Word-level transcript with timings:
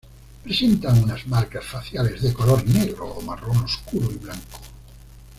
Presentan 0.43 1.03
unas 1.03 1.27
marcas 1.27 1.63
faciales 1.63 2.23
de 2.23 2.33
color 2.33 2.67
negro 2.67 3.05
o 3.07 3.21
marrón 3.21 3.57
oscuro 3.57 4.09
y 4.11 4.17
blanco. 4.17 4.59